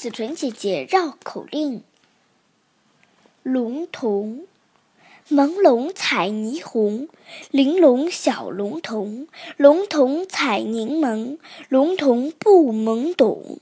[0.00, 1.82] 紫纯姐姐绕口令：
[3.42, 4.46] 龙童，
[5.28, 7.06] 朦胧彩霓虹，
[7.50, 9.28] 玲珑小龙童，
[9.58, 11.36] 龙童采柠檬，
[11.68, 13.58] 龙童不懵懂。